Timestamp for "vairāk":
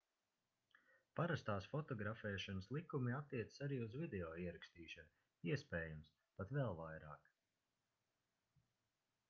6.81-7.29